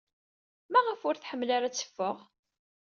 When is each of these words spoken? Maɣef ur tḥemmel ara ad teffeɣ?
Maɣef 0.71 1.01
ur 1.07 1.15
tḥemmel 1.17 1.49
ara 1.55 1.65
ad 1.67 1.73
teffeɣ? 1.75 2.17